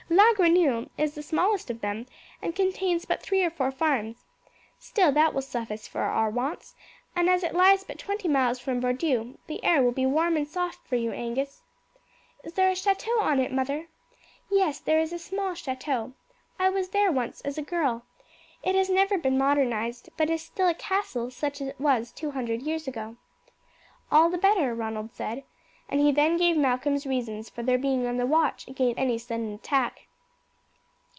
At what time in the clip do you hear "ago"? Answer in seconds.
22.85-23.15